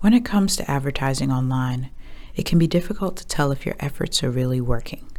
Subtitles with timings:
[0.00, 1.90] When it comes to advertising online,
[2.34, 5.10] it can be difficult to tell if your efforts are really working.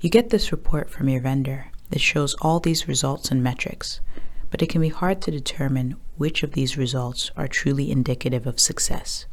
[0.00, 4.00] You get this report from your vendor that shows all these results and metrics,
[4.50, 8.58] but it can be hard to determine which of these results are truly indicative of
[8.58, 9.26] success.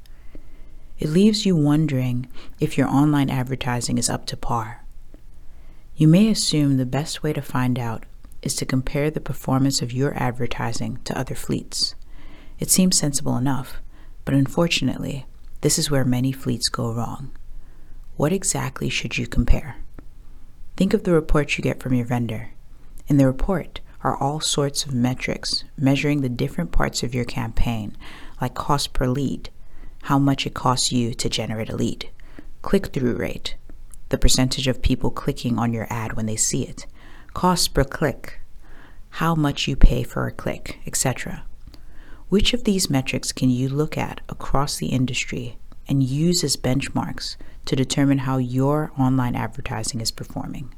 [1.00, 2.28] It leaves you wondering
[2.60, 4.84] if your online advertising is up to par.
[5.96, 8.06] You may assume the best way to find out
[8.44, 11.96] is to compare the performance of your advertising to other fleets.
[12.60, 13.82] It seems sensible enough,
[14.28, 15.26] but unfortunately,
[15.62, 17.32] this is where many fleets go wrong.
[18.18, 19.78] What exactly should you compare?
[20.76, 22.50] Think of the report you get from your vendor.
[23.08, 27.96] In the report are all sorts of metrics measuring the different parts of your campaign,
[28.42, 29.50] like cost per lead,
[30.04, 32.10] how much it costs you to generate a lead,
[32.64, 33.56] click through rate,
[34.10, 36.86] the percentage of people clicking on your ad when they see it,
[37.34, 38.42] cost per click,
[39.10, 41.46] how much you pay for a click, etc.
[42.30, 47.38] Which of these metrics can you look at across the industry and use as benchmarks
[47.66, 50.74] to determine how your online advertising is performing?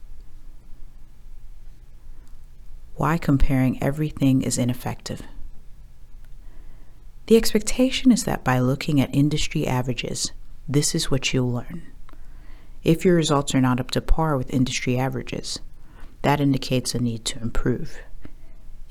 [2.96, 5.24] Why comparing everything is ineffective?
[7.26, 10.32] The expectation is that by looking at industry averages,
[10.68, 11.82] this is what you'll learn.
[12.84, 15.60] If your results are not up to par with industry averages,
[16.22, 17.98] that indicates a need to improve.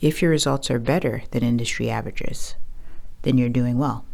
[0.01, 2.55] If your results are better than industry averages,
[3.23, 4.05] then you're doing well.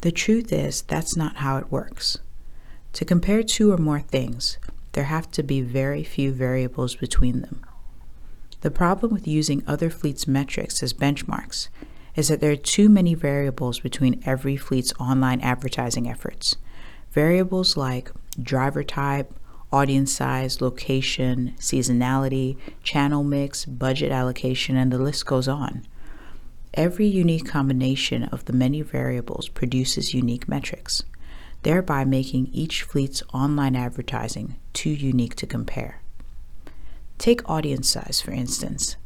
[0.00, 2.18] The truth is, that's not how it works.
[2.94, 4.58] To compare two or more things,
[4.92, 7.64] there have to be very few variables between them.
[8.62, 11.68] The problem with using other fleets' metrics as benchmarks
[12.14, 16.56] is that there are too many variables between every fleet's online advertising efforts.
[17.10, 19.32] Variables like driver type,
[19.72, 25.86] audience size, location, seasonality, channel mix, budget allocation, and the list goes on.
[26.74, 31.02] Every unique combination of the many variables produces unique metrics,
[31.62, 36.00] thereby making each fleet's online advertising too unique to compare.
[37.18, 38.96] Take audience size, for instance.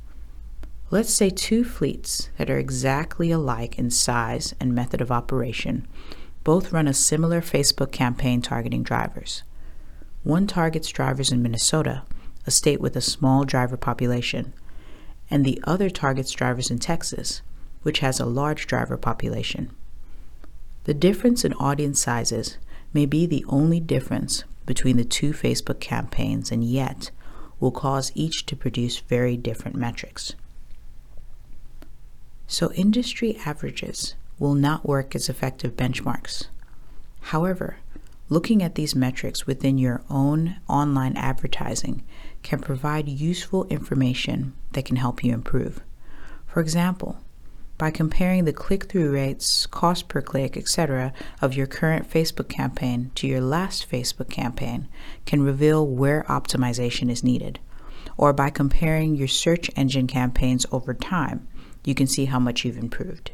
[0.91, 5.87] Let's say two fleets that are exactly alike in size and method of operation
[6.45, 9.43] both run a similar Facebook campaign targeting drivers.
[10.27, 12.03] One targets drivers in Minnesota,
[12.49, 14.55] a state with a small driver population,
[15.31, 17.43] and the other targets drivers in Texas,
[17.83, 19.71] which has a large driver population.
[20.83, 22.59] The difference in audience sizes
[22.93, 27.13] may be the only difference between the two Facebook campaigns and yet
[27.61, 30.35] will cause each to produce very different metrics.
[32.49, 36.49] So, industry averages will not work as effective benchmarks.
[37.21, 37.77] However,
[38.29, 42.03] Looking at these metrics within your own online advertising
[42.43, 45.81] can provide useful information that can help you improve.
[46.47, 47.21] For example,
[47.79, 53.13] by comparing the click through rates, cost per click, etc., of your current Facebook campaign
[53.15, 54.89] to your last Facebook campaign
[55.25, 57.61] can reveal where optimization is needed.
[58.17, 61.47] Or by comparing your search engine campaigns over time,
[61.85, 63.31] you can see how much you've improved.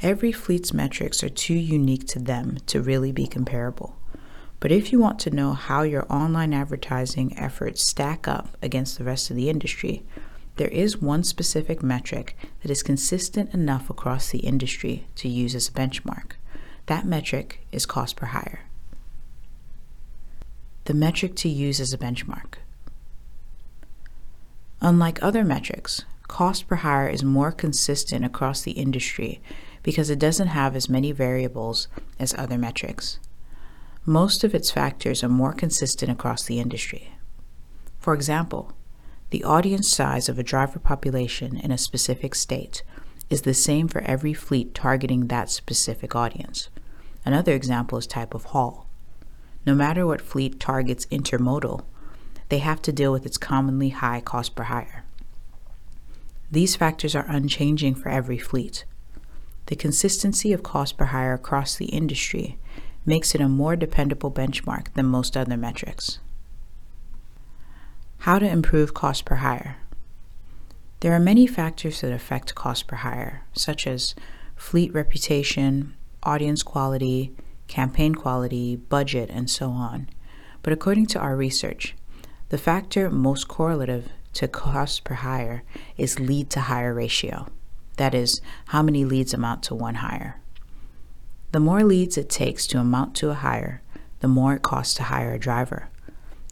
[0.00, 3.96] Every fleet's metrics are too unique to them to really be comparable.
[4.60, 9.04] But if you want to know how your online advertising efforts stack up against the
[9.04, 10.04] rest of the industry,
[10.56, 15.68] there is one specific metric that is consistent enough across the industry to use as
[15.68, 16.32] a benchmark.
[16.86, 18.60] That metric is cost per hire.
[20.84, 22.54] The metric to use as a benchmark.
[24.80, 29.40] Unlike other metrics, cost per hire is more consistent across the industry
[29.88, 31.88] because it doesn't have as many variables
[32.18, 33.18] as other metrics.
[34.04, 37.14] Most of its factors are more consistent across the industry.
[37.98, 38.74] For example,
[39.30, 42.82] the audience size of a driver population in a specific state
[43.30, 46.68] is the same for every fleet targeting that specific audience.
[47.24, 48.90] Another example is type of haul.
[49.64, 51.86] No matter what fleet targets intermodal,
[52.50, 55.06] they have to deal with its commonly high cost per hire.
[56.50, 58.84] These factors are unchanging for every fleet,
[59.68, 62.58] the consistency of cost per hire across the industry
[63.04, 66.18] makes it a more dependable benchmark than most other metrics.
[68.20, 69.76] How to improve cost per hire.
[71.00, 74.14] There are many factors that affect cost per hire, such as
[74.56, 77.32] fleet reputation, audience quality,
[77.68, 80.08] campaign quality, budget, and so on.
[80.62, 81.94] But according to our research,
[82.48, 85.62] the factor most correlative to cost per hire
[85.98, 87.46] is lead to hire ratio.
[87.98, 90.40] That is, how many leads amount to one hire.
[91.50, 93.82] The more leads it takes to amount to a hire,
[94.20, 95.88] the more it costs to hire a driver.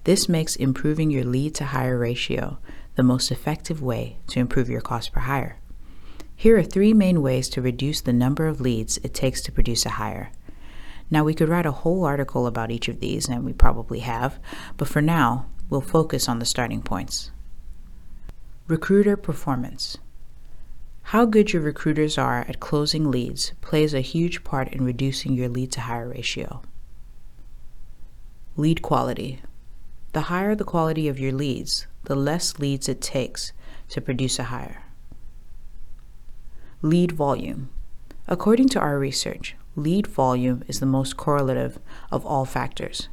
[0.04, 2.58] This makes improving your lead to hire ratio
[2.96, 5.58] the most effective way to improve your cost per hire.
[6.34, 9.86] Here are three main ways to reduce the number of leads it takes to produce
[9.86, 10.32] a hire.
[11.10, 14.40] Now, we could write a whole article about each of these, and we probably have,
[14.76, 17.30] but for now, we'll focus on the starting points.
[18.66, 19.98] Recruiter performance.
[21.10, 25.48] How good your recruiters are at closing leads plays a huge part in reducing your
[25.48, 26.62] lead to hire ratio.
[28.56, 29.40] Lead quality.
[30.14, 33.52] The higher the quality of your leads, the less leads it takes
[33.90, 34.82] to produce a hire.
[36.82, 37.70] Lead volume.
[38.26, 41.78] According to our research, lead volume is the most correlative
[42.10, 43.08] of all factors.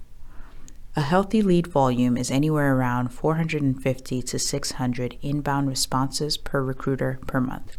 [0.95, 7.39] A healthy lead volume is anywhere around 450 to 600 inbound responses per recruiter per
[7.39, 7.77] month.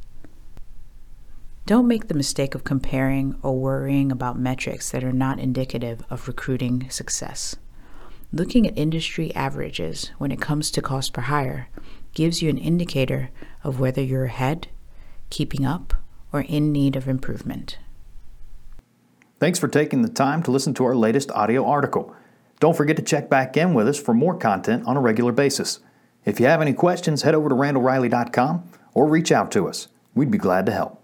[1.67, 6.29] Don't make the mistake of comparing or worrying about metrics that are not indicative of
[6.29, 7.57] recruiting success.
[8.35, 11.71] Looking at industry averages when it comes to cost per hire
[12.13, 13.31] gives you an indicator
[13.63, 14.69] of whether you're ahead,
[15.31, 15.95] keeping up,
[16.35, 17.79] or in need of improvement.
[19.41, 22.15] Thanks for taking the time to listen to our latest audio article.
[22.61, 25.81] Don't forget to check back in with us for more content on a regular basis.
[26.27, 29.89] If you have any questions, head over to randallreilly.com or reach out to us.
[30.15, 31.04] We'd be glad to help.